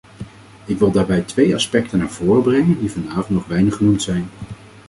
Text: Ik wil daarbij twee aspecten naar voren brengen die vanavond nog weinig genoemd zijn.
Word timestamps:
Ik 0.65 0.77
wil 0.79 0.91
daarbij 0.91 1.21
twee 1.21 1.55
aspecten 1.55 1.97
naar 1.97 2.09
voren 2.09 2.41
brengen 2.43 2.79
die 2.79 2.91
vanavond 2.91 3.29
nog 3.29 3.45
weinig 3.45 3.75
genoemd 3.75 4.01
zijn. 4.01 4.29